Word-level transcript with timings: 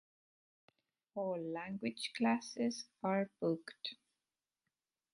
All 1.13 1.39
language 1.39 2.13
classes 2.17 2.85
are 3.03 3.29
booked. 3.39 3.97